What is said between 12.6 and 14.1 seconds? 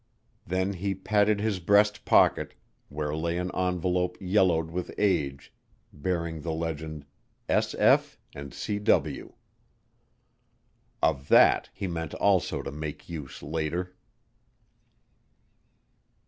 to make use later.